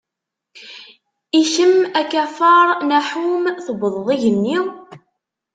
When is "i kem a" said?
1.39-2.01